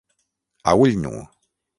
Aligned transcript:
A 0.71 0.71
ull 0.81 0.95
nu. 1.03 1.13